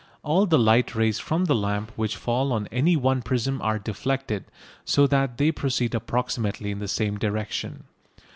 All 0.23 0.47
the 0.47 0.57
light 0.57 0.95
rays 0.95 1.19
from 1.19 1.45
the 1.45 1.53
lamp 1.53 1.91
which 1.95 2.15
fall 2.17 2.51
on 2.53 2.65
any 2.71 2.95
one 2.95 3.21
prism 3.21 3.61
are 3.61 3.77
deflected, 3.77 4.45
so 4.83 5.05
that 5.05 5.37
they 5.37 5.51
proceed 5.51 5.93
approximately 5.93 6.71
in 6.71 6.79
the 6.79 6.87
same 6.87 7.19
direction. 7.19 7.83